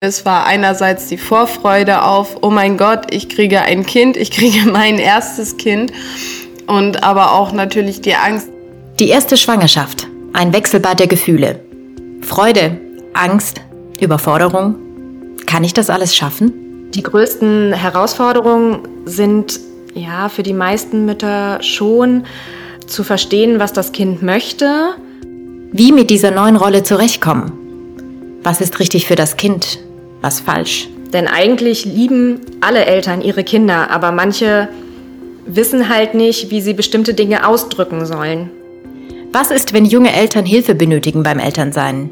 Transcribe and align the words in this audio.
Es 0.00 0.24
war 0.24 0.46
einerseits 0.46 1.08
die 1.08 1.18
Vorfreude 1.18 2.04
auf, 2.04 2.36
oh 2.42 2.50
mein 2.50 2.76
Gott, 2.76 3.12
ich 3.12 3.28
kriege 3.28 3.62
ein 3.62 3.84
Kind, 3.84 4.16
ich 4.16 4.30
kriege 4.30 4.70
mein 4.70 4.96
erstes 4.96 5.56
Kind 5.56 5.92
und 6.68 7.02
aber 7.02 7.32
auch 7.32 7.50
natürlich 7.50 8.00
die 8.00 8.14
Angst. 8.14 8.48
Die 9.00 9.08
erste 9.08 9.36
Schwangerschaft, 9.36 10.06
ein 10.34 10.52
Wechselbad 10.52 11.00
der 11.00 11.08
Gefühle. 11.08 11.58
Freude, 12.20 12.80
Angst, 13.12 13.60
Überforderung. 13.98 14.76
Kann 15.46 15.64
ich 15.64 15.74
das 15.74 15.90
alles 15.90 16.14
schaffen? 16.14 16.92
Die 16.94 17.02
größten 17.02 17.72
Herausforderungen 17.72 18.86
sind 19.04 19.58
ja 19.94 20.28
für 20.28 20.44
die 20.44 20.52
meisten 20.52 21.06
Mütter 21.06 21.60
schon 21.60 22.24
zu 22.86 23.02
verstehen, 23.02 23.58
was 23.58 23.72
das 23.72 23.90
Kind 23.90 24.22
möchte. 24.22 24.90
Wie 25.72 25.90
mit 25.90 26.08
dieser 26.10 26.30
neuen 26.30 26.54
Rolle 26.54 26.84
zurechtkommen. 26.84 27.50
Was 28.44 28.60
ist 28.60 28.78
richtig 28.78 29.08
für 29.08 29.16
das 29.16 29.36
Kind? 29.36 29.80
Was 30.20 30.40
falsch? 30.40 30.88
Denn 31.12 31.26
eigentlich 31.26 31.84
lieben 31.84 32.40
alle 32.60 32.84
Eltern 32.84 33.22
ihre 33.22 33.44
Kinder, 33.44 33.90
aber 33.90 34.12
manche 34.12 34.68
wissen 35.46 35.88
halt 35.88 36.14
nicht, 36.14 36.50
wie 36.50 36.60
sie 36.60 36.74
bestimmte 36.74 37.14
Dinge 37.14 37.46
ausdrücken 37.46 38.04
sollen. 38.04 38.50
Was 39.32 39.50
ist, 39.50 39.72
wenn 39.72 39.84
junge 39.84 40.12
Eltern 40.12 40.44
Hilfe 40.44 40.74
benötigen 40.74 41.22
beim 41.22 41.38
Elternsein? 41.38 42.10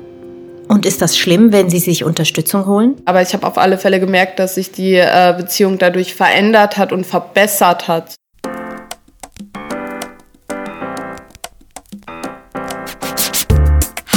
Und 0.69 0.85
ist 0.85 1.01
das 1.01 1.17
schlimm, 1.17 1.53
wenn 1.53 1.71
sie 1.71 1.79
sich 1.79 2.05
Unterstützung 2.05 2.67
holen? 2.67 2.97
Aber 3.05 3.23
ich 3.23 3.33
habe 3.35 3.47
auf 3.47 3.57
alle 3.57 3.79
Fälle 3.79 4.01
gemerkt, 4.01 4.39
dass 4.39 4.57
sich 4.57 4.73
die 4.73 4.95
äh, 4.95 5.35
Beziehung 5.37 5.79
dadurch 5.79 6.15
verändert 6.15 6.77
hat 6.77 6.93
und 6.93 7.07
verbessert 7.07 7.89
hat. 7.89 8.15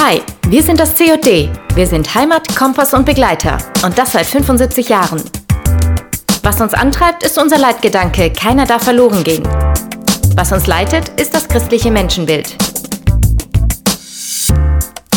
Hi, 0.10 0.24
wir 0.48 0.64
sind 0.64 0.80
das 0.80 0.96
COD. 0.96 1.52
Wir 1.76 1.86
sind 1.86 2.16
Heimat, 2.16 2.56
Kompass 2.56 2.96
und 2.96 3.06
Begleiter. 3.06 3.60
Und 3.86 3.96
das 3.96 4.14
seit 4.14 4.26
75 4.26 4.90
Jahren. 4.90 5.22
Was 6.42 6.60
uns 6.62 6.74
antreibt, 6.74 7.22
ist 7.22 7.38
unser 7.38 7.60
Leitgedanke, 7.60 8.34
keiner 8.34 8.66
darf 8.66 8.86
verloren 8.86 9.24
gehen. 9.24 9.48
Was 10.36 10.52
uns 10.52 10.66
leitet, 10.66 11.10
ist 11.22 11.36
das 11.36 11.48
christliche 11.48 11.92
Menschenbild. 11.92 12.56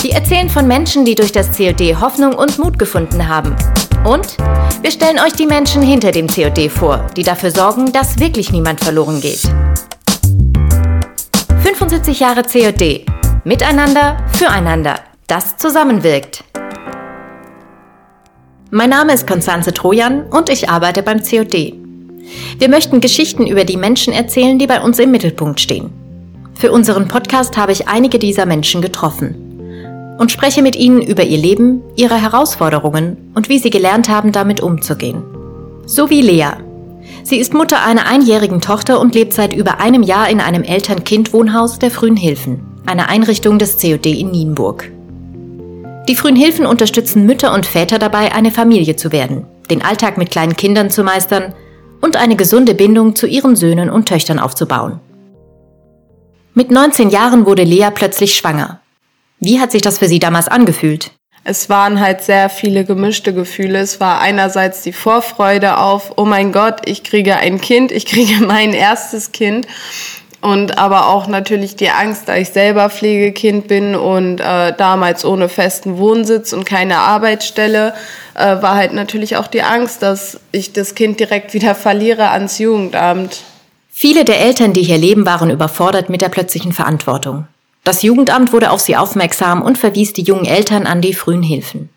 Wir 0.02 0.12
erzählen 0.12 0.50
von 0.50 0.68
Menschen, 0.68 1.06
die 1.06 1.14
durch 1.14 1.32
das 1.32 1.56
COD 1.56 1.98
Hoffnung 1.98 2.34
und 2.34 2.58
Mut 2.58 2.78
gefunden 2.78 3.26
haben. 3.26 3.56
Und 4.04 4.36
wir 4.82 4.90
stellen 4.90 5.20
euch 5.20 5.32
die 5.32 5.46
Menschen 5.46 5.80
hinter 5.80 6.12
dem 6.12 6.26
COD 6.26 6.68
vor, 6.68 7.06
die 7.16 7.22
dafür 7.22 7.50
sorgen, 7.50 7.92
dass 7.92 8.18
wirklich 8.18 8.52
niemand 8.52 8.84
verloren 8.84 9.22
geht. 9.22 9.40
75 11.62 12.20
Jahre 12.20 12.42
COD. 12.42 13.06
Miteinander, 13.44 14.18
füreinander. 14.32 15.00
Das 15.26 15.56
zusammenwirkt. 15.56 16.44
Mein 18.70 18.90
Name 18.90 19.12
ist 19.14 19.26
Konstanze 19.26 19.74
Trojan 19.74 20.26
und 20.30 20.48
ich 20.48 20.68
arbeite 20.68 21.02
beim 21.02 21.24
COD. 21.24 21.74
Wir 22.58 22.68
möchten 22.68 23.00
Geschichten 23.00 23.44
über 23.44 23.64
die 23.64 23.76
Menschen 23.76 24.12
erzählen, 24.12 24.60
die 24.60 24.68
bei 24.68 24.80
uns 24.80 25.00
im 25.00 25.10
Mittelpunkt 25.10 25.60
stehen. 25.60 25.90
Für 26.54 26.70
unseren 26.70 27.08
Podcast 27.08 27.56
habe 27.56 27.72
ich 27.72 27.88
einige 27.88 28.20
dieser 28.20 28.46
Menschen 28.46 28.80
getroffen 28.80 30.14
und 30.20 30.30
spreche 30.30 30.62
mit 30.62 30.76
ihnen 30.76 31.02
über 31.02 31.24
ihr 31.24 31.38
Leben, 31.38 31.82
ihre 31.96 32.22
Herausforderungen 32.22 33.32
und 33.34 33.48
wie 33.48 33.58
sie 33.58 33.70
gelernt 33.70 34.08
haben, 34.08 34.30
damit 34.30 34.60
umzugehen. 34.60 35.24
So 35.84 36.10
wie 36.10 36.22
Lea. 36.22 36.52
Sie 37.24 37.38
ist 37.38 37.54
Mutter 37.54 37.84
einer 37.84 38.06
einjährigen 38.06 38.60
Tochter 38.60 39.00
und 39.00 39.16
lebt 39.16 39.32
seit 39.32 39.52
über 39.52 39.80
einem 39.80 40.04
Jahr 40.04 40.30
in 40.30 40.40
einem 40.40 40.62
Eltern-Kind-Wohnhaus 40.62 41.80
der 41.80 41.90
Frühen 41.90 42.16
Hilfen 42.16 42.71
einer 42.86 43.08
Einrichtung 43.08 43.58
des 43.58 43.80
COD 43.80 44.06
in 44.06 44.30
Nienburg. 44.30 44.90
Die 46.08 46.16
Frühen 46.16 46.36
Hilfen 46.36 46.66
unterstützen 46.66 47.26
Mütter 47.26 47.54
und 47.54 47.66
Väter 47.66 47.98
dabei, 47.98 48.32
eine 48.32 48.50
Familie 48.50 48.96
zu 48.96 49.12
werden, 49.12 49.46
den 49.70 49.82
Alltag 49.82 50.18
mit 50.18 50.30
kleinen 50.30 50.56
Kindern 50.56 50.90
zu 50.90 51.04
meistern 51.04 51.54
und 52.00 52.16
eine 52.16 52.36
gesunde 52.36 52.74
Bindung 52.74 53.14
zu 53.14 53.26
ihren 53.26 53.54
Söhnen 53.54 53.88
und 53.88 54.06
Töchtern 54.06 54.38
aufzubauen. 54.38 55.00
Mit 56.54 56.70
19 56.70 57.10
Jahren 57.10 57.46
wurde 57.46 57.62
Lea 57.62 57.88
plötzlich 57.94 58.34
schwanger. 58.34 58.80
Wie 59.38 59.60
hat 59.60 59.72
sich 59.72 59.82
das 59.82 59.98
für 59.98 60.08
sie 60.08 60.18
damals 60.18 60.48
angefühlt? 60.48 61.12
Es 61.44 61.68
waren 61.68 61.98
halt 61.98 62.22
sehr 62.22 62.48
viele 62.48 62.84
gemischte 62.84 63.34
Gefühle. 63.34 63.80
Es 63.80 63.98
war 63.98 64.20
einerseits 64.20 64.82
die 64.82 64.92
Vorfreude 64.92 65.78
auf, 65.78 66.12
oh 66.16 66.24
mein 66.24 66.52
Gott, 66.52 66.82
ich 66.84 67.02
kriege 67.02 67.36
ein 67.36 67.60
Kind, 67.60 67.90
ich 67.90 68.06
kriege 68.06 68.44
mein 68.46 68.72
erstes 68.72 69.32
Kind 69.32 69.66
und 70.42 70.76
aber 70.76 71.06
auch 71.06 71.28
natürlich 71.28 71.76
die 71.76 71.88
Angst, 71.88 72.24
da 72.26 72.36
ich 72.36 72.50
selber 72.50 72.90
Pflegekind 72.90 73.68
bin 73.68 73.94
und 73.94 74.40
äh, 74.40 74.74
damals 74.76 75.24
ohne 75.24 75.48
festen 75.48 75.98
Wohnsitz 75.98 76.52
und 76.52 76.64
keine 76.66 76.98
Arbeitsstelle, 76.98 77.94
äh, 78.34 78.60
war 78.60 78.74
halt 78.74 78.92
natürlich 78.92 79.36
auch 79.36 79.46
die 79.46 79.62
Angst, 79.62 80.02
dass 80.02 80.40
ich 80.50 80.72
das 80.72 80.96
Kind 80.96 81.20
direkt 81.20 81.54
wieder 81.54 81.76
verliere 81.76 82.30
ans 82.30 82.58
Jugendamt. 82.58 83.40
Viele 83.88 84.24
der 84.24 84.40
Eltern, 84.40 84.72
die 84.72 84.82
hier 84.82 84.98
leben, 84.98 85.26
waren 85.26 85.48
überfordert 85.48 86.10
mit 86.10 86.22
der 86.22 86.28
plötzlichen 86.28 86.72
Verantwortung. 86.72 87.46
Das 87.84 88.02
Jugendamt 88.02 88.52
wurde 88.52 88.72
auf 88.72 88.80
sie 88.80 88.96
aufmerksam 88.96 89.62
und 89.62 89.78
verwies 89.78 90.12
die 90.12 90.22
jungen 90.22 90.44
Eltern 90.44 90.86
an 90.86 91.00
die 91.00 91.14
frühen 91.14 91.42
Hilfen. 91.42 91.88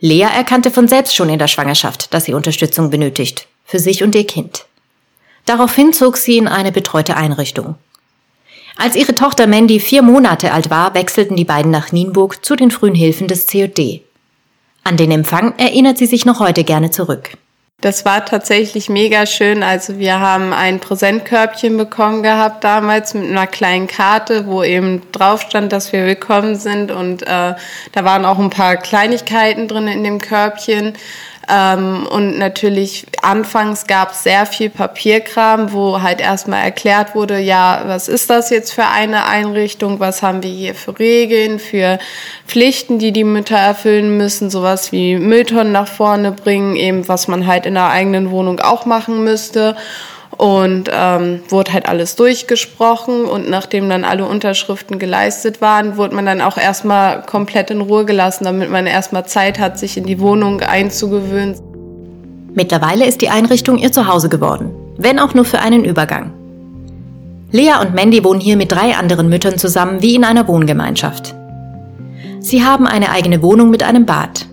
Lea 0.00 0.22
erkannte 0.22 0.70
von 0.70 0.88
selbst 0.88 1.14
schon 1.14 1.28
in 1.28 1.38
der 1.38 1.48
Schwangerschaft, 1.48 2.12
dass 2.12 2.24
sie 2.24 2.34
Unterstützung 2.34 2.90
benötigt, 2.90 3.46
für 3.64 3.78
sich 3.78 4.02
und 4.02 4.14
ihr 4.14 4.26
Kind. 4.26 4.67
Daraufhin 5.48 5.94
zog 5.94 6.18
sie 6.18 6.36
in 6.36 6.46
eine 6.46 6.72
betreute 6.72 7.16
Einrichtung. 7.16 7.76
Als 8.76 8.96
ihre 8.96 9.14
Tochter 9.14 9.46
Mandy 9.46 9.80
vier 9.80 10.02
Monate 10.02 10.52
alt 10.52 10.68
war, 10.68 10.92
wechselten 10.92 11.36
die 11.36 11.46
beiden 11.46 11.70
nach 11.70 11.90
Nienburg 11.90 12.44
zu 12.44 12.54
den 12.54 12.70
frühen 12.70 12.94
Hilfen 12.94 13.28
des 13.28 13.46
COD. 13.46 14.02
An 14.84 14.98
den 14.98 15.10
Empfang 15.10 15.54
erinnert 15.56 15.96
sie 15.96 16.04
sich 16.04 16.26
noch 16.26 16.38
heute 16.40 16.64
gerne 16.64 16.90
zurück. 16.90 17.30
Das 17.80 18.04
war 18.04 18.26
tatsächlich 18.26 18.90
mega 18.90 19.24
schön. 19.24 19.62
Also 19.62 19.98
wir 19.98 20.20
haben 20.20 20.52
ein 20.52 20.80
Präsentkörbchen 20.80 21.78
bekommen 21.78 22.22
gehabt 22.22 22.62
damals 22.62 23.14
mit 23.14 23.30
einer 23.30 23.46
kleinen 23.46 23.86
Karte, 23.86 24.48
wo 24.48 24.62
eben 24.62 25.00
drauf 25.12 25.42
stand, 25.42 25.72
dass 25.72 25.92
wir 25.92 26.04
willkommen 26.04 26.56
sind. 26.56 26.90
Und 26.90 27.22
äh, 27.22 27.54
da 27.92 28.04
waren 28.04 28.26
auch 28.26 28.38
ein 28.38 28.50
paar 28.50 28.76
Kleinigkeiten 28.76 29.66
drin 29.66 29.88
in 29.88 30.04
dem 30.04 30.20
Körbchen. 30.20 30.94
Ähm, 31.50 32.06
und 32.06 32.36
natürlich 32.38 33.06
anfangs 33.22 33.86
gab 33.86 34.12
es 34.12 34.22
sehr 34.22 34.44
viel 34.44 34.68
Papierkram, 34.68 35.72
wo 35.72 36.02
halt 36.02 36.20
erstmal 36.20 36.62
erklärt 36.62 37.14
wurde, 37.14 37.38
ja, 37.38 37.84
was 37.86 38.08
ist 38.08 38.28
das 38.28 38.50
jetzt 38.50 38.72
für 38.72 38.84
eine 38.86 39.24
Einrichtung, 39.24 39.98
was 39.98 40.22
haben 40.22 40.42
wir 40.42 40.50
hier 40.50 40.74
für 40.74 40.98
Regeln, 40.98 41.58
für 41.58 41.98
Pflichten, 42.46 42.98
die 42.98 43.12
die 43.12 43.24
Mütter 43.24 43.56
erfüllen 43.56 44.18
müssen, 44.18 44.50
sowas 44.50 44.92
wie 44.92 45.16
Mülltonnen 45.16 45.72
nach 45.72 45.88
vorne 45.88 46.32
bringen, 46.32 46.76
eben 46.76 47.08
was 47.08 47.28
man 47.28 47.46
halt 47.46 47.64
in 47.64 47.74
der 47.74 47.88
eigenen 47.88 48.30
Wohnung 48.30 48.60
auch 48.60 48.84
machen 48.84 49.24
müsste. 49.24 49.74
Und 50.36 50.90
ähm, 50.92 51.40
wurde 51.48 51.72
halt 51.72 51.88
alles 51.88 52.14
durchgesprochen 52.14 53.24
und 53.24 53.48
nachdem 53.48 53.88
dann 53.88 54.04
alle 54.04 54.26
Unterschriften 54.26 54.98
geleistet 54.98 55.60
waren, 55.60 55.96
wurde 55.96 56.14
man 56.14 56.26
dann 56.26 56.40
auch 56.40 56.58
erstmal 56.58 57.22
komplett 57.22 57.70
in 57.70 57.80
Ruhe 57.80 58.04
gelassen, 58.04 58.44
damit 58.44 58.70
man 58.70 58.86
erstmal 58.86 59.26
Zeit 59.26 59.58
hat, 59.58 59.78
sich 59.78 59.96
in 59.96 60.04
die 60.04 60.20
Wohnung 60.20 60.60
einzugewöhnen. 60.60 61.56
Mittlerweile 62.54 63.06
ist 63.06 63.20
die 63.20 63.30
Einrichtung 63.30 63.78
ihr 63.78 63.90
Zuhause 63.90 64.28
geworden, 64.28 64.70
wenn 64.96 65.18
auch 65.18 65.34
nur 65.34 65.44
für 65.44 65.60
einen 65.60 65.84
Übergang. 65.84 66.32
Lea 67.50 67.72
und 67.80 67.94
Mandy 67.94 68.22
wohnen 68.22 68.40
hier 68.40 68.56
mit 68.56 68.70
drei 68.70 68.94
anderen 68.94 69.28
Müttern 69.28 69.56
zusammen 69.56 70.02
wie 70.02 70.14
in 70.14 70.24
einer 70.24 70.46
Wohngemeinschaft. 70.46 71.34
Sie 72.40 72.64
haben 72.64 72.86
eine 72.86 73.10
eigene 73.10 73.42
Wohnung 73.42 73.70
mit 73.70 73.82
einem 73.82 74.06
Bad. 74.06 74.46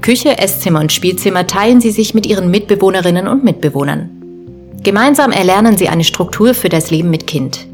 Küche, 0.00 0.38
Esszimmer 0.38 0.80
und 0.80 0.92
Spielzimmer 0.92 1.46
teilen 1.46 1.80
sie 1.80 1.90
sich 1.90 2.14
mit 2.14 2.26
ihren 2.26 2.50
Mitbewohnerinnen 2.50 3.26
und 3.26 3.42
Mitbewohnern. 3.42 4.15
Gemeinsam 4.86 5.32
erlernen 5.32 5.76
sie 5.76 5.88
eine 5.88 6.04
Struktur 6.04 6.54
für 6.54 6.68
das 6.68 6.92
Leben 6.92 7.10
mit 7.10 7.26
Kind. 7.26 7.66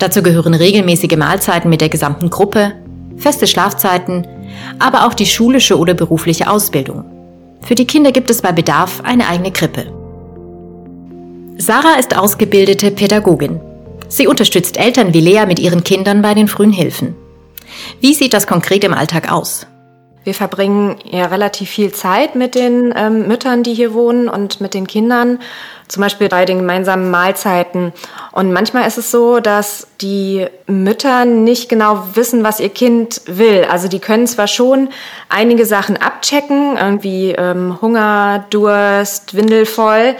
Dazu 0.00 0.20
gehören 0.20 0.52
regelmäßige 0.52 1.16
Mahlzeiten 1.16 1.70
mit 1.70 1.80
der 1.80 1.90
gesamten 1.90 2.28
Gruppe, 2.28 2.72
feste 3.16 3.46
Schlafzeiten, 3.46 4.26
aber 4.80 5.06
auch 5.06 5.14
die 5.14 5.26
schulische 5.26 5.78
oder 5.78 5.94
berufliche 5.94 6.50
Ausbildung. 6.50 7.04
Für 7.60 7.76
die 7.76 7.86
Kinder 7.86 8.10
gibt 8.10 8.32
es 8.32 8.42
bei 8.42 8.50
Bedarf 8.50 9.00
eine 9.04 9.28
eigene 9.28 9.52
Krippe. 9.52 9.92
Sarah 11.56 12.00
ist 12.00 12.18
ausgebildete 12.18 12.90
Pädagogin. 12.90 13.60
Sie 14.08 14.26
unterstützt 14.26 14.76
Eltern 14.76 15.14
wie 15.14 15.20
Lea 15.20 15.46
mit 15.46 15.60
ihren 15.60 15.84
Kindern 15.84 16.20
bei 16.20 16.34
den 16.34 16.48
frühen 16.48 16.72
Hilfen. 16.72 17.14
Wie 18.00 18.12
sieht 18.12 18.34
das 18.34 18.48
konkret 18.48 18.82
im 18.82 18.92
Alltag 18.92 19.30
aus? 19.30 19.68
Wir 20.22 20.34
verbringen 20.34 20.96
ja 21.04 21.26
relativ 21.26 21.70
viel 21.70 21.92
Zeit 21.92 22.34
mit 22.34 22.54
den 22.54 22.92
ähm, 22.94 23.26
Müttern, 23.26 23.62
die 23.62 23.72
hier 23.72 23.94
wohnen 23.94 24.28
und 24.28 24.60
mit 24.60 24.74
den 24.74 24.86
Kindern, 24.86 25.38
zum 25.88 26.02
Beispiel 26.02 26.28
bei 26.28 26.44
den 26.44 26.58
gemeinsamen 26.58 27.10
Mahlzeiten. 27.10 27.94
Und 28.32 28.52
manchmal 28.52 28.86
ist 28.86 28.98
es 28.98 29.10
so, 29.10 29.40
dass 29.40 29.86
die 30.02 30.46
Mütter 30.66 31.24
nicht 31.24 31.70
genau 31.70 32.04
wissen, 32.14 32.44
was 32.44 32.60
ihr 32.60 32.68
Kind 32.68 33.22
will. 33.26 33.66
Also 33.70 33.88
die 33.88 33.98
können 33.98 34.26
zwar 34.26 34.46
schon 34.46 34.90
einige 35.30 35.64
Sachen 35.64 35.96
abchecken, 35.96 36.76
irgendwie 36.76 37.30
ähm, 37.30 37.78
Hunger, 37.80 38.44
Durst, 38.50 39.34
Windel 39.34 39.64
voll, 39.64 40.16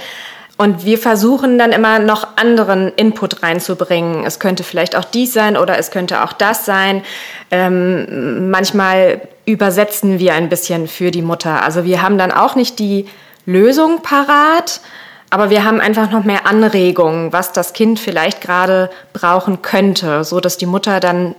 Und 0.60 0.84
wir 0.84 0.98
versuchen 0.98 1.56
dann 1.56 1.72
immer 1.72 2.00
noch 2.00 2.36
anderen 2.36 2.92
Input 2.96 3.42
reinzubringen. 3.42 4.26
Es 4.26 4.38
könnte 4.40 4.62
vielleicht 4.62 4.94
auch 4.94 5.06
dies 5.06 5.32
sein 5.32 5.56
oder 5.56 5.78
es 5.78 5.90
könnte 5.90 6.22
auch 6.22 6.34
das 6.34 6.66
sein. 6.66 7.02
Ähm, 7.50 8.50
manchmal 8.50 9.22
übersetzen 9.46 10.18
wir 10.18 10.34
ein 10.34 10.50
bisschen 10.50 10.86
für 10.86 11.10
die 11.10 11.22
Mutter. 11.22 11.64
Also 11.64 11.84
wir 11.84 12.02
haben 12.02 12.18
dann 12.18 12.30
auch 12.30 12.56
nicht 12.56 12.78
die 12.78 13.06
Lösung 13.46 14.02
parat, 14.02 14.82
aber 15.30 15.48
wir 15.48 15.64
haben 15.64 15.80
einfach 15.80 16.10
noch 16.10 16.24
mehr 16.24 16.46
Anregungen, 16.46 17.32
was 17.32 17.52
das 17.52 17.72
Kind 17.72 17.98
vielleicht 17.98 18.42
gerade 18.42 18.90
brauchen 19.14 19.62
könnte, 19.62 20.24
so 20.24 20.40
dass 20.40 20.58
die 20.58 20.66
Mutter 20.66 21.00
dann 21.00 21.36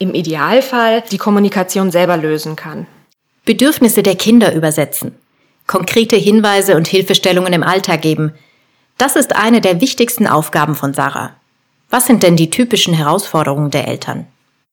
im 0.00 0.14
Idealfall 0.14 1.04
die 1.12 1.18
Kommunikation 1.18 1.92
selber 1.92 2.16
lösen 2.16 2.56
kann. 2.56 2.88
Bedürfnisse 3.44 4.02
der 4.02 4.16
Kinder 4.16 4.52
übersetzen, 4.52 5.14
konkrete 5.68 6.16
Hinweise 6.16 6.74
und 6.74 6.88
Hilfestellungen 6.88 7.52
im 7.52 7.62
Alltag 7.62 8.02
geben, 8.02 8.34
das 8.98 9.16
ist 9.16 9.36
eine 9.36 9.60
der 9.60 9.80
wichtigsten 9.80 10.26
Aufgaben 10.26 10.74
von 10.74 10.94
Sarah. 10.94 11.32
Was 11.90 12.06
sind 12.06 12.22
denn 12.22 12.36
die 12.36 12.50
typischen 12.50 12.94
Herausforderungen 12.94 13.70
der 13.70 13.88
Eltern? 13.88 14.26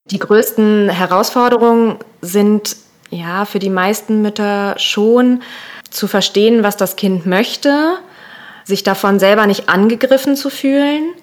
Die 0.06 0.19
größten 0.19 0.89
Herausforderungen 0.89 1.97
sind 2.21 2.75
ja 3.09 3.45
für 3.45 3.59
die 3.59 3.69
meisten 3.69 4.21
Mütter 4.21 4.75
schon 4.77 5.41
zu 5.89 6.07
verstehen, 6.07 6.63
was 6.63 6.77
das 6.77 6.95
Kind 6.95 7.25
möchte, 7.25 7.97
sich 8.63 8.83
davon 8.83 9.19
selber 9.19 9.45
nicht 9.45 9.69
angegriffen 9.69 10.35
zu 10.35 10.50
fühlen. 10.50 11.13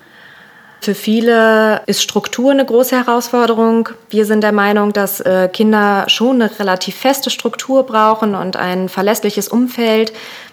Für 0.80 0.94
viele 0.94 1.82
ist 1.86 2.02
Struktur 2.02 2.52
eine 2.52 2.64
große 2.64 2.96
Herausforderung. 2.96 3.88
Wir 4.10 4.24
sind 4.26 4.42
der 4.42 4.52
Meinung, 4.52 4.92
dass 4.92 5.20
äh, 5.20 5.48
Kinder 5.52 6.04
schon 6.08 6.40
eine 6.40 6.58
relativ 6.58 6.94
feste 6.94 7.30
Struktur 7.30 7.84
brauchen 7.84 8.36
und 8.36 8.56
ein 8.56 8.88
verlässliches 8.88 9.48
Umfeld. 9.48 10.12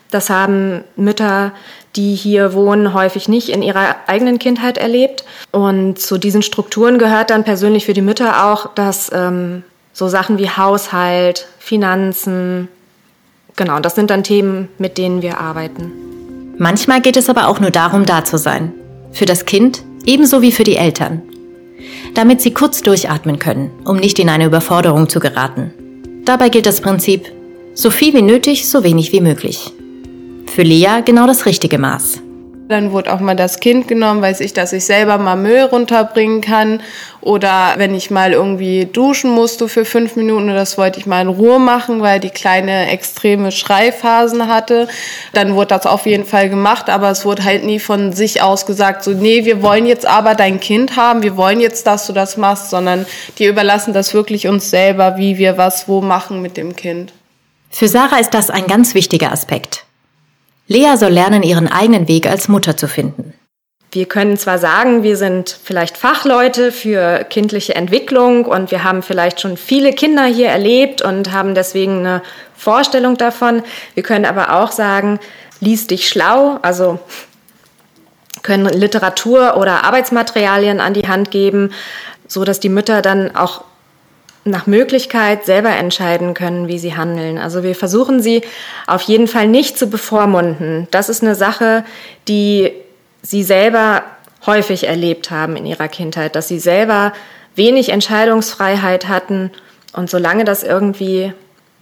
Das 0.09 0.29
haben 0.29 0.83
Mütter, 0.95 1.51
die 1.95 2.15
hier 2.15 2.53
wohnen, 2.53 2.93
häufig 2.93 3.27
nicht 3.27 3.49
in 3.49 3.61
ihrer 3.61 3.95
eigenen 4.07 4.39
Kindheit 4.39 4.77
erlebt. 4.77 5.23
Und 5.51 5.99
zu 5.99 6.17
diesen 6.17 6.41
Strukturen 6.41 6.99
gehört 6.99 7.29
dann 7.29 7.43
persönlich 7.43 7.85
für 7.85 7.93
die 7.93 8.01
Mütter 8.01 8.45
auch, 8.45 8.73
dass 8.73 9.11
ähm, 9.13 9.63
so 9.93 10.07
Sachen 10.07 10.37
wie 10.37 10.49
Haushalt, 10.49 11.47
Finanzen, 11.59 12.67
genau, 13.55 13.79
das 13.79 13.95
sind 13.95 14.09
dann 14.09 14.23
Themen, 14.23 14.67
mit 14.77 14.97
denen 14.97 15.21
wir 15.21 15.39
arbeiten. 15.39 15.91
Manchmal 16.57 17.01
geht 17.01 17.17
es 17.17 17.29
aber 17.29 17.47
auch 17.47 17.59
nur 17.59 17.71
darum, 17.71 18.05
da 18.05 18.23
zu 18.23 18.37
sein. 18.37 18.73
Für 19.11 19.25
das 19.25 19.45
Kind 19.45 19.83
ebenso 20.05 20.41
wie 20.41 20.51
für 20.51 20.63
die 20.63 20.77
Eltern. 20.77 21.21
Damit 22.13 22.41
sie 22.41 22.53
kurz 22.53 22.81
durchatmen 22.81 23.39
können, 23.39 23.71
um 23.85 23.97
nicht 23.97 24.19
in 24.19 24.29
eine 24.29 24.45
Überforderung 24.45 25.09
zu 25.09 25.19
geraten. 25.19 25.73
Dabei 26.23 26.49
gilt 26.49 26.65
das 26.65 26.81
Prinzip, 26.81 27.31
so 27.73 27.89
viel 27.89 28.13
wie 28.13 28.21
nötig, 28.21 28.69
so 28.69 28.83
wenig 28.83 29.11
wie 29.11 29.21
möglich. 29.21 29.73
Für 30.55 30.61
Lea 30.61 31.01
genau 31.03 31.27
das 31.27 31.45
richtige 31.45 31.77
Maß. 31.77 32.21
Dann 32.69 32.93
wurde 32.93 33.13
auch 33.13 33.19
mal 33.19 33.35
das 33.35 33.59
Kind 33.59 33.89
genommen, 33.89 34.21
weiß 34.21 34.39
ich, 34.39 34.53
dass 34.53 34.71
ich 34.71 34.85
selber 34.85 35.17
mal 35.17 35.35
Müll 35.35 35.63
runterbringen 35.63 36.39
kann. 36.39 36.81
Oder 37.19 37.73
wenn 37.75 37.93
ich 37.93 38.09
mal 38.09 38.31
irgendwie 38.31 38.85
duschen 38.85 39.31
musste 39.31 39.67
für 39.67 39.83
fünf 39.83 40.15
Minuten, 40.15 40.47
das 40.47 40.77
wollte 40.77 40.97
ich 40.97 41.07
mal 41.07 41.19
in 41.23 41.27
Ruhe 41.27 41.59
machen, 41.59 42.01
weil 42.01 42.21
die 42.21 42.29
kleine 42.29 42.89
extreme 42.89 43.51
Schreiphasen 43.51 44.47
hatte. 44.47 44.87
Dann 45.33 45.55
wurde 45.55 45.75
das 45.75 45.85
auf 45.85 46.05
jeden 46.05 46.23
Fall 46.23 46.47
gemacht, 46.47 46.89
aber 46.89 47.09
es 47.09 47.25
wurde 47.25 47.43
halt 47.43 47.65
nie 47.65 47.79
von 47.79 48.13
sich 48.13 48.41
aus 48.41 48.65
gesagt, 48.65 49.03
so, 49.03 49.11
nee, 49.11 49.43
wir 49.43 49.61
wollen 49.61 49.85
jetzt 49.85 50.07
aber 50.07 50.35
dein 50.35 50.61
Kind 50.61 50.95
haben, 50.95 51.21
wir 51.21 51.35
wollen 51.35 51.59
jetzt, 51.59 51.85
dass 51.85 52.07
du 52.07 52.13
das 52.13 52.37
machst, 52.37 52.69
sondern 52.69 53.05
die 53.39 53.45
überlassen 53.45 53.93
das 53.93 54.13
wirklich 54.13 54.47
uns 54.47 54.69
selber, 54.69 55.17
wie 55.17 55.37
wir 55.37 55.57
was 55.57 55.89
wo 55.89 55.99
machen 55.99 56.41
mit 56.41 56.55
dem 56.55 56.77
Kind. 56.77 57.11
Für 57.69 57.89
Sarah 57.89 58.19
ist 58.19 58.33
das 58.33 58.49
ein 58.49 58.67
ganz 58.67 58.95
wichtiger 58.95 59.33
Aspekt. 59.33 59.84
Lea 60.67 60.95
soll 60.97 61.11
lernen, 61.11 61.43
ihren 61.43 61.71
eigenen 61.71 62.07
Weg 62.07 62.27
als 62.27 62.47
Mutter 62.47 62.75
zu 62.75 62.87
finden. 62.87 63.33
Wir 63.91 64.07
können 64.07 64.35
zwar 64.35 64.57
sagen, 64.57 65.03
wir 65.03 65.15
sind 65.15 65.57
vielleicht 65.63 65.95
Fachleute 65.95 66.73
für 66.73 67.23
kindliche 67.23 67.75
Entwicklung 67.75 68.45
und 68.45 68.69
wir 68.69 68.83
haben 68.83 69.01
vielleicht 69.01 69.39
schon 69.39 69.55
viele 69.55 69.93
Kinder 69.93 70.25
hier 70.25 70.49
erlebt 70.49 71.01
und 71.01 71.31
haben 71.31 71.55
deswegen 71.55 71.99
eine 71.99 72.21
Vorstellung 72.57 73.15
davon. 73.15 73.63
Wir 73.93 74.03
können 74.03 74.25
aber 74.25 74.59
auch 74.59 74.73
sagen, 74.73 75.19
lies 75.61 75.87
dich 75.87 76.09
schlau, 76.09 76.59
also 76.61 76.99
können 78.43 78.65
Literatur 78.65 79.55
oder 79.57 79.85
Arbeitsmaterialien 79.85 80.81
an 80.81 80.93
die 80.93 81.07
Hand 81.07 81.31
geben, 81.31 81.71
so 82.27 82.43
dass 82.43 82.59
die 82.59 82.69
Mütter 82.69 83.01
dann 83.01 83.35
auch 83.35 83.63
nach 84.45 84.67
Möglichkeit 84.67 85.43
selber 85.45 85.71
entscheiden 85.71 86.35
können, 86.35 86.67
wie 86.67 86.77
sie 86.77 86.95
handeln. 86.95 87.39
Also 87.39 87.63
wir 87.63 87.75
versuchen 87.75 88.21
sie 88.21 88.43
auf 88.85 89.01
jeden 89.01 89.27
Fall 89.27 89.47
nicht 89.47 89.77
zu 89.77 89.87
bevormunden. 89.87 90.87
Das 90.91 91.09
ist 91.09 91.23
eine 91.23 91.33
Sache, 91.33 91.83
die 92.27 92.71
sie 93.23 93.43
selber 93.43 94.03
häufig 94.45 94.87
erlebt 94.87 95.31
haben 95.31 95.55
in 95.55 95.65
ihrer 95.65 95.87
Kindheit, 95.87 96.35
dass 96.35 96.47
sie 96.47 96.59
selber 96.59 97.11
wenig 97.55 97.89
Entscheidungsfreiheit 97.89 99.07
hatten. 99.07 99.49
Und 99.93 100.11
solange 100.11 100.45
das 100.45 100.61
irgendwie 100.61 101.33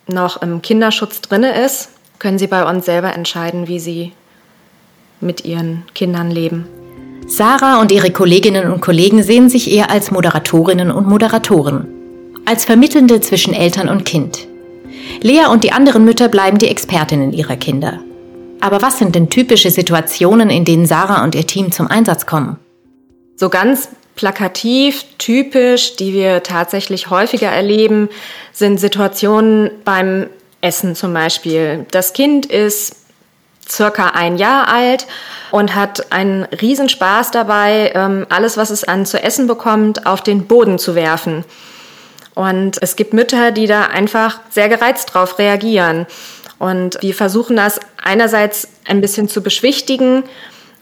noch 0.08 0.42
im 0.42 0.62
Kinderschutz 0.62 1.20
drinne 1.20 1.66
ist, 1.66 1.90
können 2.18 2.40
sie 2.40 2.48
bei 2.48 2.64
uns 2.64 2.86
selber 2.86 3.14
entscheiden, 3.14 3.68
wie 3.68 3.80
sie 3.80 4.14
mit 5.20 5.44
ihren 5.44 5.84
Kindern 5.94 6.32
leben. 6.32 6.66
Sarah 7.28 7.82
und 7.82 7.92
ihre 7.92 8.12
Kolleginnen 8.12 8.72
und 8.72 8.80
Kollegen 8.80 9.22
sehen 9.22 9.50
sich 9.50 9.70
eher 9.70 9.90
als 9.90 10.12
Moderatorinnen 10.12 10.92
und 10.92 11.08
Moderatoren 11.08 12.03
als 12.46 12.66
Vermittelnde 12.66 13.22
zwischen 13.22 13.54
Eltern 13.54 13.90
und 13.90 14.06
Kind. 14.06 14.48
Lea 15.22 15.46
und 15.50 15.64
die 15.64 15.72
anderen 15.72 16.06
Mütter 16.06 16.28
bleiben 16.28 16.58
die 16.58 16.68
Expertinnen 16.68 17.34
ihrer 17.34 17.56
Kinder. 17.56 18.00
Aber 18.60 18.82
was 18.82 18.98
sind 18.98 19.16
denn 19.16 19.30
typische 19.30 19.72
Situationen, 19.72 20.50
in 20.50 20.66
denen 20.66 20.86
Sarah 20.86 21.24
und 21.24 21.36
ihr 21.36 21.46
Team 21.46 21.72
zum 21.72 21.88
Einsatz 21.88 22.26
kommen? 22.26 22.58
So 23.36 23.50
ganz 23.50 23.90
plakativ, 24.16 25.06
typisch, 25.18 25.96
die 25.96 26.14
wir 26.14 26.44
tatsächlich 26.44 27.10
häufiger 27.10 27.50
erleben, 27.50 28.10
sind 28.52 28.80
Situationen 28.80 29.72
beim 29.84 30.28
Essen 30.62 30.96
zum 30.96 31.14
Beispiel. 31.14 31.86
Das 31.92 32.14
Kind 32.14 32.46
ist 32.46 32.96
circa 33.68 34.10
ein 34.10 34.38
Jahr 34.38 34.68
alt 34.68 35.08
und 35.52 35.76
hat 35.76 36.12
einen 36.12 36.44
Riesenspaß 36.44 37.32
dabei, 37.32 37.92
ähm, 37.96 38.26
alles, 38.30 38.58
was 38.58 38.70
es 38.70 38.84
an 38.84 39.06
zu 39.06 39.22
essen 39.22 39.48
bekommt, 39.48 40.06
auf 40.06 40.22
den 40.22 40.46
Boden 40.46 40.80
zu 40.80 40.96
werfen. 40.96 41.44
Und 42.36 42.82
es 42.82 42.96
gibt 42.96 43.14
Mütter, 43.14 43.52
die 43.52 43.68
da 43.68 43.86
einfach 43.86 44.40
sehr 44.50 44.70
gereizt 44.70 45.14
drauf 45.14 45.38
reagieren. 45.40 46.06
Und 46.60 46.98
wir 47.02 47.14
versuchen 47.14 47.56
das 47.56 47.80
einerseits 48.02 48.68
ein 48.86 49.02
bisschen 49.02 49.28
zu 49.28 49.44
beschwichtigen 49.44 50.24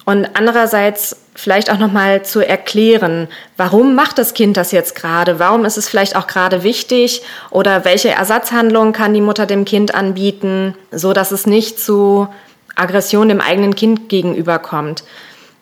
und 0.05 0.29
andererseits 0.33 1.17
vielleicht 1.35 1.71
auch 1.71 1.77
nochmal 1.77 2.23
zu 2.23 2.41
erklären, 2.41 3.27
warum 3.57 3.95
macht 3.95 4.17
das 4.17 4.33
Kind 4.33 4.57
das 4.57 4.71
jetzt 4.71 4.95
gerade? 4.95 5.39
Warum 5.39 5.63
ist 5.65 5.77
es 5.77 5.87
vielleicht 5.87 6.15
auch 6.15 6.27
gerade 6.27 6.63
wichtig? 6.63 7.21
Oder 7.49 7.85
welche 7.85 8.09
Ersatzhandlung 8.09 8.93
kann 8.93 9.13
die 9.13 9.21
Mutter 9.21 9.45
dem 9.45 9.65
Kind 9.65 9.93
anbieten, 9.93 10.75
so 10.91 11.13
dass 11.13 11.31
es 11.31 11.45
nicht 11.45 11.79
zu 11.79 12.27
Aggression 12.75 13.29
dem 13.29 13.41
eigenen 13.41 13.75
Kind 13.75 14.09
gegenüberkommt? 14.09 15.03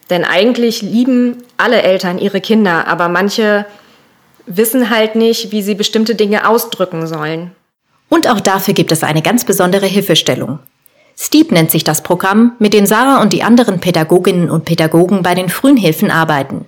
Denn 0.09 0.25
eigentlich 0.25 0.81
lieben 0.81 1.43
alle 1.57 1.83
Eltern 1.83 2.17
ihre 2.17 2.41
Kinder, 2.41 2.87
aber 2.87 3.09
manche 3.09 3.65
wissen 4.49 4.89
halt 4.89 5.15
nicht, 5.15 5.51
wie 5.51 5.61
sie 5.61 5.75
bestimmte 5.75 6.15
Dinge 6.15 6.47
ausdrücken 6.47 7.07
sollen. 7.07 7.51
Und 8.09 8.27
auch 8.27 8.39
dafür 8.39 8.73
gibt 8.73 8.91
es 8.91 9.03
eine 9.03 9.21
ganz 9.21 9.45
besondere 9.45 9.85
Hilfestellung. 9.85 10.59
Steep 11.17 11.51
nennt 11.51 11.69
sich 11.69 11.83
das 11.83 12.01
Programm, 12.01 12.53
mit 12.59 12.73
dem 12.73 12.85
Sarah 12.85 13.21
und 13.21 13.33
die 13.33 13.43
anderen 13.43 13.79
Pädagoginnen 13.79 14.49
und 14.49 14.65
Pädagogen 14.65 15.21
bei 15.21 15.35
den 15.35 15.49
frühen 15.49 15.77
Hilfen 15.77 16.11
arbeiten. 16.11 16.65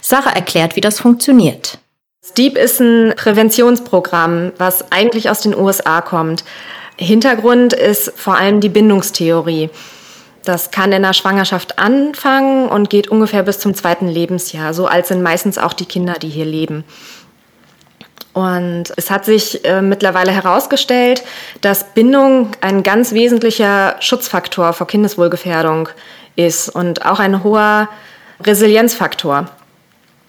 Sarah 0.00 0.32
erklärt, 0.32 0.76
wie 0.76 0.80
das 0.80 1.00
funktioniert. 1.00 1.78
Steep 2.22 2.56
ist 2.56 2.80
ein 2.80 3.14
Präventionsprogramm, 3.16 4.52
was 4.58 4.92
eigentlich 4.92 5.30
aus 5.30 5.40
den 5.40 5.56
USA 5.56 6.02
kommt. 6.02 6.44
Hintergrund 6.96 7.72
ist 7.72 8.12
vor 8.14 8.36
allem 8.36 8.60
die 8.60 8.68
Bindungstheorie. 8.68 9.70
Das 10.44 10.70
kann 10.70 10.92
in 10.92 11.02
der 11.02 11.12
Schwangerschaft 11.12 11.78
anfangen 11.78 12.68
und 12.68 12.88
geht 12.88 13.08
ungefähr 13.08 13.42
bis 13.42 13.58
zum 13.58 13.74
zweiten 13.74 14.08
Lebensjahr. 14.08 14.72
So 14.72 14.86
alt 14.86 15.06
sind 15.06 15.22
meistens 15.22 15.58
auch 15.58 15.72
die 15.74 15.84
Kinder, 15.84 16.14
die 16.14 16.28
hier 16.28 16.46
leben. 16.46 16.84
Und 18.32 18.84
es 18.96 19.10
hat 19.10 19.24
sich 19.24 19.64
äh, 19.64 19.82
mittlerweile 19.82 20.30
herausgestellt, 20.30 21.22
dass 21.60 21.92
Bindung 21.94 22.52
ein 22.60 22.82
ganz 22.82 23.12
wesentlicher 23.12 23.96
Schutzfaktor 24.00 24.72
vor 24.72 24.86
Kindeswohlgefährdung 24.86 25.88
ist 26.36 26.68
und 26.68 27.04
auch 27.04 27.18
ein 27.18 27.42
hoher 27.42 27.88
Resilienzfaktor, 28.42 29.48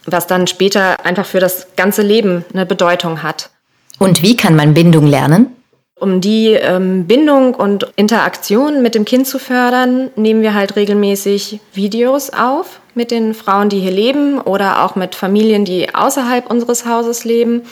was 0.04 0.26
dann 0.26 0.46
später 0.46 1.04
einfach 1.06 1.26
für 1.26 1.40
das 1.40 1.68
ganze 1.76 2.02
Leben 2.02 2.44
eine 2.52 2.66
Bedeutung 2.66 3.22
hat. 3.22 3.50
Und 3.98 4.20
wie 4.22 4.36
kann 4.36 4.56
man 4.56 4.74
Bindung 4.74 5.06
lernen? 5.06 5.54
Um 6.02 6.20
die 6.20 6.48
ähm, 6.48 7.06
Bindung 7.06 7.54
und 7.54 7.86
Interaktion 7.94 8.82
mit 8.82 8.96
dem 8.96 9.04
Kind 9.04 9.28
zu 9.28 9.38
fördern, 9.38 10.10
nehmen 10.16 10.42
wir 10.42 10.52
halt 10.52 10.74
regelmäßig 10.74 11.60
Videos 11.74 12.30
auf 12.30 12.80
mit 12.96 13.12
den 13.12 13.34
Frauen, 13.34 13.68
die 13.68 13.78
hier 13.78 13.92
leben 13.92 14.40
oder 14.40 14.84
auch 14.84 14.96
mit 14.96 15.14
Familien, 15.14 15.64
die 15.64 15.94
außerhalb 15.94 16.50
unseres 16.50 16.86
Hauses 16.86 17.22
leben 17.22 17.62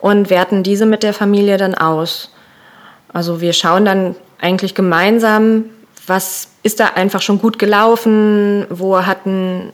und 0.00 0.30
werten 0.30 0.64
diese 0.64 0.84
mit 0.84 1.04
der 1.04 1.14
Familie 1.14 1.56
dann 1.56 1.76
aus. 1.76 2.32
Also 3.12 3.40
wir 3.40 3.52
schauen 3.52 3.84
dann 3.84 4.16
eigentlich 4.40 4.74
gemeinsam, 4.74 5.66
was 6.08 6.48
ist 6.64 6.80
da 6.80 6.86
einfach 6.96 7.22
schon 7.22 7.38
gut 7.38 7.60
gelaufen, 7.60 8.66
wo 8.68 9.06
hatten 9.06 9.72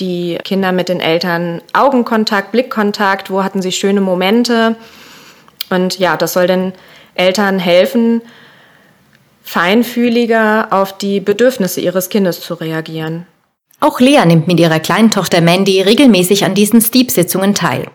die 0.00 0.36
Kinder 0.42 0.72
mit 0.72 0.88
den 0.88 0.98
Eltern 0.98 1.62
Augenkontakt, 1.74 2.50
Blickkontakt, 2.50 3.30
wo 3.30 3.44
hatten 3.44 3.62
sie 3.62 3.70
schöne 3.70 4.00
Momente. 4.00 4.74
Und 5.70 6.00
ja, 6.00 6.16
das 6.16 6.32
soll 6.32 6.48
den 6.48 6.72
Eltern 7.14 7.58
helfen, 7.58 8.22
feinfühliger 9.42 10.68
auf 10.70 10.96
die 10.96 11.20
Bedürfnisse 11.20 11.80
ihres 11.80 12.08
Kindes 12.08 12.40
zu 12.40 12.54
reagieren. 12.54 13.26
Auch 13.80 13.98
Lea 13.98 14.24
nimmt 14.26 14.46
mit 14.46 14.60
ihrer 14.60 14.78
kleinen 14.78 15.10
Tochter 15.10 15.40
Mandy 15.40 15.80
regelmäßig 15.80 16.44
an 16.44 16.54
diesen 16.54 16.80
Steep-Sitzungen 16.80 17.54
teil. 17.54 17.86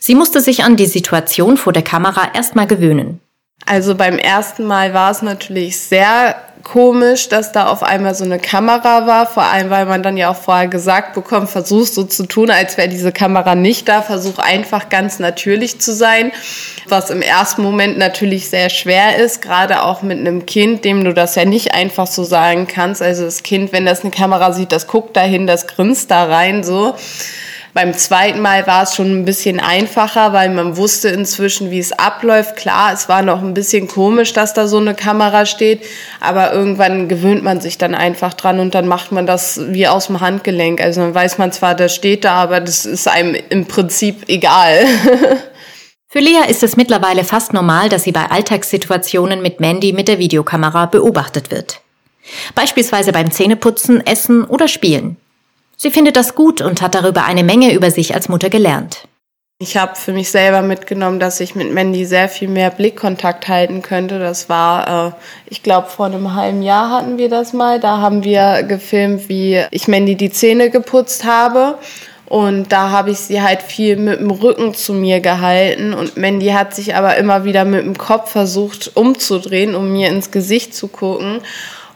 Sie 0.00 0.14
musste 0.14 0.40
sich 0.40 0.64
an 0.64 0.76
die 0.76 0.86
Situation 0.86 1.56
vor 1.56 1.72
der 1.72 1.82
Kamera 1.82 2.32
erstmal 2.34 2.66
gewöhnen. 2.66 3.20
Also 3.66 3.94
beim 3.94 4.18
ersten 4.18 4.64
Mal 4.64 4.94
war 4.94 5.10
es 5.10 5.22
natürlich 5.22 5.78
sehr 5.78 6.36
komisch, 6.64 7.28
dass 7.28 7.52
da 7.52 7.66
auf 7.68 7.82
einmal 7.82 8.14
so 8.14 8.24
eine 8.24 8.38
Kamera 8.38 9.06
war, 9.06 9.26
vor 9.26 9.44
allem 9.44 9.70
weil 9.70 9.86
man 9.86 10.02
dann 10.02 10.16
ja 10.16 10.30
auch 10.30 10.36
vorher 10.36 10.66
gesagt 10.66 11.14
bekommt, 11.14 11.50
versuch 11.50 11.86
so 11.86 12.04
zu 12.04 12.26
tun, 12.26 12.50
als 12.50 12.76
wäre 12.76 12.88
diese 12.88 13.12
Kamera 13.12 13.54
nicht 13.54 13.88
da, 13.88 14.02
versuch 14.02 14.38
einfach 14.38 14.88
ganz 14.88 15.18
natürlich 15.18 15.80
zu 15.80 15.92
sein, 15.94 16.32
was 16.88 17.10
im 17.10 17.22
ersten 17.22 17.62
Moment 17.62 17.98
natürlich 17.98 18.48
sehr 18.48 18.70
schwer 18.70 19.16
ist, 19.16 19.42
gerade 19.42 19.82
auch 19.82 20.02
mit 20.02 20.18
einem 20.18 20.46
Kind, 20.46 20.84
dem 20.84 21.04
du 21.04 21.12
das 21.12 21.34
ja 21.34 21.44
nicht 21.44 21.74
einfach 21.74 22.06
so 22.06 22.24
sagen 22.24 22.66
kannst. 22.66 23.02
Also 23.02 23.24
das 23.24 23.42
Kind, 23.42 23.72
wenn 23.72 23.86
das 23.86 24.00
eine 24.00 24.10
Kamera 24.10 24.52
sieht, 24.52 24.72
das 24.72 24.86
guckt 24.86 25.16
dahin, 25.16 25.46
das 25.46 25.66
grinst 25.66 26.10
da 26.10 26.24
rein 26.24 26.64
so. 26.64 26.94
Beim 27.74 27.92
zweiten 27.92 28.38
Mal 28.38 28.68
war 28.68 28.84
es 28.84 28.94
schon 28.94 29.10
ein 29.10 29.24
bisschen 29.24 29.58
einfacher, 29.58 30.32
weil 30.32 30.48
man 30.50 30.76
wusste 30.76 31.08
inzwischen, 31.08 31.72
wie 31.72 31.80
es 31.80 31.90
abläuft. 31.90 32.54
Klar, 32.54 32.92
es 32.92 33.08
war 33.08 33.22
noch 33.22 33.42
ein 33.42 33.52
bisschen 33.52 33.88
komisch, 33.88 34.32
dass 34.32 34.54
da 34.54 34.68
so 34.68 34.78
eine 34.78 34.94
Kamera 34.94 35.44
steht, 35.44 35.84
aber 36.20 36.52
irgendwann 36.52 37.08
gewöhnt 37.08 37.42
man 37.42 37.60
sich 37.60 37.76
dann 37.76 37.96
einfach 37.96 38.32
dran 38.34 38.60
und 38.60 38.76
dann 38.76 38.86
macht 38.86 39.10
man 39.10 39.26
das 39.26 39.60
wie 39.70 39.88
aus 39.88 40.06
dem 40.06 40.20
Handgelenk. 40.20 40.80
Also 40.80 41.00
dann 41.00 41.16
weiß 41.16 41.38
man 41.38 41.50
zwar, 41.50 41.74
das 41.74 41.92
steht 41.92 42.24
da, 42.24 42.34
aber 42.34 42.60
das 42.60 42.86
ist 42.86 43.08
einem 43.08 43.34
im 43.48 43.66
Prinzip 43.66 44.28
egal. 44.28 44.86
Für 46.08 46.20
Lea 46.20 46.48
ist 46.48 46.62
es 46.62 46.76
mittlerweile 46.76 47.24
fast 47.24 47.52
normal, 47.52 47.88
dass 47.88 48.04
sie 48.04 48.12
bei 48.12 48.30
Alltagssituationen 48.30 49.42
mit 49.42 49.58
Mandy 49.58 49.92
mit 49.92 50.06
der 50.06 50.20
Videokamera 50.20 50.86
beobachtet 50.86 51.50
wird. 51.50 51.80
Beispielsweise 52.54 53.10
beim 53.10 53.32
Zähneputzen, 53.32 54.06
Essen 54.06 54.44
oder 54.44 54.68
Spielen. 54.68 55.16
Sie 55.76 55.90
findet 55.90 56.16
das 56.16 56.34
gut 56.34 56.60
und 56.60 56.82
hat 56.82 56.94
darüber 56.94 57.24
eine 57.24 57.44
Menge 57.44 57.72
über 57.72 57.90
sich 57.90 58.14
als 58.14 58.28
Mutter 58.28 58.50
gelernt. 58.50 59.08
Ich 59.60 59.76
habe 59.76 59.94
für 59.94 60.12
mich 60.12 60.30
selber 60.30 60.62
mitgenommen, 60.62 61.20
dass 61.20 61.38
ich 61.38 61.54
mit 61.54 61.72
Mandy 61.72 62.04
sehr 62.04 62.28
viel 62.28 62.48
mehr 62.48 62.70
Blickkontakt 62.70 63.46
halten 63.46 63.82
könnte. 63.82 64.18
Das 64.18 64.48
war, 64.48 65.08
äh, 65.08 65.12
ich 65.48 65.62
glaube, 65.62 65.88
vor 65.88 66.06
einem 66.06 66.34
halben 66.34 66.60
Jahr 66.60 66.90
hatten 66.90 67.18
wir 67.18 67.28
das 67.28 67.52
mal. 67.52 67.78
Da 67.78 67.98
haben 67.98 68.24
wir 68.24 68.64
gefilmt, 68.64 69.28
wie 69.28 69.62
ich 69.70 69.86
Mandy 69.86 70.16
die 70.16 70.30
Zähne 70.30 70.70
geputzt 70.70 71.24
habe. 71.24 71.78
Und 72.26 72.72
da 72.72 72.90
habe 72.90 73.10
ich 73.10 73.18
sie 73.18 73.42
halt 73.42 73.62
viel 73.62 73.96
mit 73.96 74.18
dem 74.18 74.32
Rücken 74.32 74.74
zu 74.74 74.92
mir 74.92 75.20
gehalten. 75.20 75.94
Und 75.94 76.16
Mandy 76.16 76.48
hat 76.48 76.74
sich 76.74 76.96
aber 76.96 77.16
immer 77.16 77.44
wieder 77.44 77.64
mit 77.64 77.84
dem 77.84 77.96
Kopf 77.96 78.32
versucht 78.32 78.96
umzudrehen, 78.96 79.76
um 79.76 79.92
mir 79.92 80.08
ins 80.08 80.32
Gesicht 80.32 80.74
zu 80.74 80.88
gucken. 80.88 81.40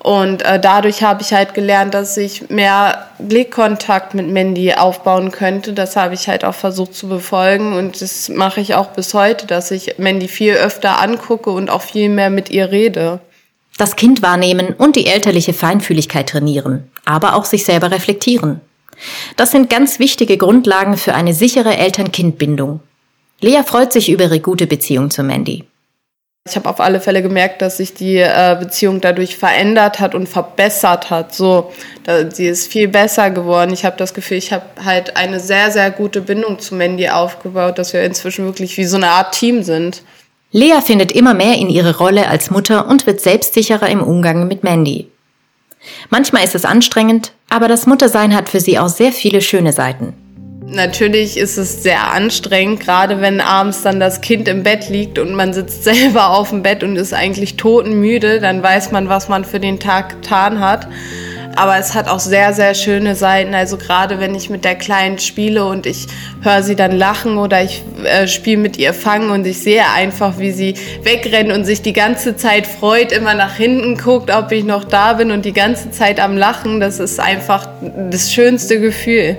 Und 0.09 0.41
äh, 0.41 0.59
dadurch 0.59 1.03
habe 1.03 1.21
ich 1.21 1.35
halt 1.35 1.53
gelernt, 1.53 1.93
dass 1.93 2.17
ich 2.17 2.49
mehr 2.49 3.11
Blickkontakt 3.19 4.15
mit 4.15 4.27
Mandy 4.27 4.73
aufbauen 4.73 5.31
könnte. 5.31 5.75
Das 5.75 5.97
habe 5.97 6.15
ich 6.15 6.29
halt 6.29 6.47
auch 6.47 6.55
versucht 6.55 6.95
zu 6.95 7.09
befolgen 7.09 7.75
und 7.75 8.01
das 8.01 8.31
mache 8.31 8.63
ich 8.63 8.75
auch 8.75 8.87
bis 8.87 9.13
heute, 9.13 9.47
dass 9.47 9.71
ich 9.71 9.99
Mandy 9.99 10.27
viel 10.27 10.55
öfter 10.55 10.99
angucke 10.99 11.51
und 11.51 11.69
auch 11.69 11.83
viel 11.83 12.09
mehr 12.09 12.31
mit 12.31 12.49
ihr 12.49 12.71
rede. 12.71 13.21
Das 13.77 13.97
Kind 13.97 14.23
wahrnehmen 14.23 14.75
und 14.79 14.97
die 14.97 15.09
elterliche 15.09 15.53
Feinfühligkeit 15.53 16.31
trainieren, 16.31 16.91
aber 17.05 17.37
auch 17.37 17.45
sich 17.45 17.67
selber 17.67 17.91
reflektieren. 17.91 18.63
Das 19.37 19.51
sind 19.51 19.69
ganz 19.69 19.99
wichtige 19.99 20.39
Grundlagen 20.39 20.97
für 20.97 21.15
eine 21.15 21.35
sichere 21.35 21.77
Eltern-Kind-Bindung. 21.77 22.81
Lea 23.43 23.61
freut 23.63 23.93
sich 23.93 24.09
über 24.09 24.25
ihre 24.25 24.41
gute 24.41 24.67
Beziehung 24.67 25.11
zu 25.11 25.23
Mandy. 25.23 25.68
Ich 26.51 26.57
habe 26.57 26.69
auf 26.69 26.81
alle 26.81 27.01
Fälle 27.01 27.23
gemerkt, 27.23 27.63
dass 27.63 27.77
sich 27.79 27.95
die 27.95 28.17
äh, 28.17 28.57
Beziehung 28.59 29.01
dadurch 29.01 29.37
verändert 29.37 30.01
hat 30.01 30.15
und 30.15 30.29
verbessert 30.29 31.11
hat. 31.11 31.35
So, 31.35 31.73
da, 32.05 32.31
sie 32.31 32.47
ist 32.47 32.71
viel 32.71 32.89
besser 32.89 33.31
geworden. 33.31 33.73
Ich 33.73 33.85
habe 33.85 33.97
das 33.97 34.15
Gefühl, 34.15 34.39
ich 34.39 34.53
habe 34.53 34.65
halt 34.85 35.17
eine 35.17 35.41
sehr, 35.41 35.71
sehr 35.71 35.91
gute 35.91 36.21
Bindung 36.21 36.59
zu 36.59 36.75
Mandy 36.75 37.09
aufgebaut, 37.09 37.79
dass 37.79 37.93
wir 37.93 38.03
inzwischen 38.03 38.45
wirklich 38.45 38.77
wie 38.77 38.85
so 38.85 38.97
eine 38.97 39.09
Art 39.09 39.35
Team 39.35 39.63
sind. 39.63 40.03
Lea 40.51 40.81
findet 40.85 41.13
immer 41.13 41.35
mehr 41.35 41.57
in 41.57 41.69
ihre 41.69 41.99
Rolle 41.99 42.29
als 42.29 42.51
Mutter 42.51 42.89
und 42.89 43.07
wird 43.07 43.21
selbstsicherer 43.21 43.89
im 43.89 44.03
Umgang 44.03 44.49
mit 44.49 44.65
Mandy. 44.65 45.09
Manchmal 46.11 46.45
ist 46.45 46.55
es 46.55 46.65
anstrengend, 46.65 47.33
aber 47.51 47.69
das 47.69 47.87
Muttersein 47.87 48.35
hat 48.35 48.49
für 48.49 48.61
sie 48.61 48.79
auch 48.79 48.89
sehr 48.89 49.13
viele 49.13 49.43
schöne 49.43 49.73
Seiten. 49.73 50.15
Natürlich 50.71 51.39
ist 51.39 51.57
es 51.57 51.83
sehr 51.83 52.13
anstrengend, 52.13 52.81
gerade 52.81 53.23
wenn 53.23 53.41
abends 53.41 53.81
dann 53.81 53.99
das 54.01 54.21
Kind 54.21 54.49
im 54.49 54.63
Bett 54.63 54.91
liegt 54.91 55.19
und 55.19 55.33
man 55.33 55.55
sitzt 55.55 55.83
selber 55.85 56.29
auf 56.29 56.51
dem 56.51 56.63
Bett 56.63 56.83
und 56.83 56.97
ist 56.97 57.15
eigentlich 57.15 57.57
totenmüde, 57.57 58.39
dann 58.39 58.63
weiß 58.63 58.93
man, 58.93 59.09
was 59.09 59.31
man 59.31 59.47
für 59.47 59.61
den 59.61 59.81
Tag 59.81 60.21
getan 60.21 60.61
hat. 60.61 60.87
Aber 61.57 61.79
es 61.79 61.95
hat 61.95 62.07
auch 62.07 62.21
sehr, 62.21 62.53
sehr 62.53 62.75
schöne 62.75 63.15
Seiten. 63.15 63.55
Also 63.55 63.79
gerade 63.79 64.21
wenn 64.21 64.35
ich 64.35 64.51
mit 64.51 64.65
der 64.65 64.77
Kleinen 64.77 65.19
spiele 65.19 65.65
und 65.65 65.87
ich 65.87 66.07
höre 66.43 66.63
sie 66.63 66.77
dann 66.77 66.93
lachen 66.93 67.39
oder 67.39 67.65
ich 67.65 67.83
äh, 68.05 68.29
spiele 68.29 68.59
mit 68.59 68.77
ihr 68.77 68.93
Fangen 68.93 69.31
und 69.31 69.47
ich 69.47 69.59
sehe 69.61 69.83
einfach, 69.93 70.39
wie 70.39 70.53
sie 70.53 70.75
wegrennt 71.03 71.51
und 71.51 71.65
sich 71.65 71.81
die 71.81 71.95
ganze 71.95 72.37
Zeit 72.37 72.67
freut, 72.67 73.11
immer 73.11 73.35
nach 73.35 73.57
hinten 73.57 73.97
guckt, 73.97 74.31
ob 74.31 74.53
ich 74.53 74.65
noch 74.65 74.85
da 74.85 75.15
bin 75.15 75.31
und 75.31 75.47
die 75.47 75.55
ganze 75.55 75.91
Zeit 75.91 76.21
am 76.21 76.37
Lachen. 76.37 76.79
Das 76.79 77.01
ist 77.01 77.19
einfach 77.19 77.67
das 78.11 78.33
schönste 78.33 78.79
Gefühl. 78.79 79.39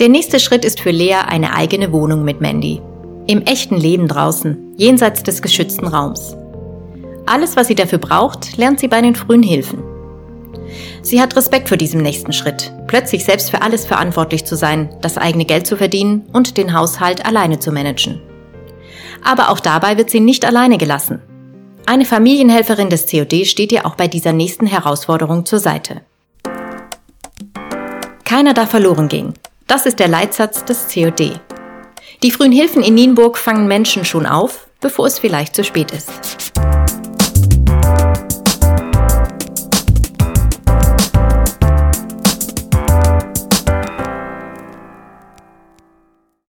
Der 0.00 0.08
nächste 0.08 0.40
Schritt 0.40 0.64
ist 0.64 0.80
für 0.80 0.92
Lea 0.92 1.16
eine 1.28 1.52
eigene 1.52 1.92
Wohnung 1.92 2.24
mit 2.24 2.40
Mandy. 2.40 2.80
Im 3.26 3.42
echten 3.42 3.76
Leben 3.76 4.08
draußen, 4.08 4.72
jenseits 4.78 5.22
des 5.22 5.42
geschützten 5.42 5.86
Raums. 5.86 6.38
Alles, 7.26 7.54
was 7.54 7.66
sie 7.66 7.74
dafür 7.74 7.98
braucht, 7.98 8.56
lernt 8.56 8.80
sie 8.80 8.88
bei 8.88 9.02
den 9.02 9.14
frühen 9.14 9.42
Hilfen. 9.42 9.82
Sie 11.02 11.20
hat 11.20 11.36
Respekt 11.36 11.68
vor 11.68 11.76
diesem 11.76 12.00
nächsten 12.00 12.32
Schritt, 12.32 12.72
plötzlich 12.86 13.26
selbst 13.26 13.50
für 13.50 13.60
alles 13.60 13.84
verantwortlich 13.84 14.46
zu 14.46 14.56
sein, 14.56 14.88
das 15.02 15.18
eigene 15.18 15.44
Geld 15.44 15.66
zu 15.66 15.76
verdienen 15.76 16.22
und 16.32 16.56
den 16.56 16.72
Haushalt 16.72 17.26
alleine 17.26 17.58
zu 17.58 17.70
managen. 17.70 18.22
Aber 19.22 19.50
auch 19.50 19.60
dabei 19.60 19.98
wird 19.98 20.08
sie 20.08 20.20
nicht 20.20 20.46
alleine 20.46 20.78
gelassen. 20.78 21.20
Eine 21.84 22.06
Familienhelferin 22.06 22.88
des 22.88 23.04
COD 23.10 23.46
steht 23.46 23.70
ihr 23.70 23.84
auch 23.84 23.96
bei 23.96 24.08
dieser 24.08 24.32
nächsten 24.32 24.66
Herausforderung 24.66 25.44
zur 25.44 25.58
Seite. 25.58 26.00
Keiner 28.24 28.54
darf 28.54 28.70
verloren 28.70 29.08
gehen. 29.08 29.34
Das 29.70 29.86
ist 29.86 30.00
der 30.00 30.08
Leitsatz 30.08 30.64
des 30.64 30.92
COD. 30.92 31.38
Die 32.24 32.30
frühen 32.32 32.50
Hilfen 32.50 32.82
in 32.82 32.94
Nienburg 32.94 33.38
fangen 33.38 33.68
Menschen 33.68 34.04
schon 34.04 34.26
auf, 34.26 34.66
bevor 34.80 35.06
es 35.06 35.20
vielleicht 35.20 35.54
zu 35.54 35.62
spät 35.62 35.92
ist. 35.92 36.10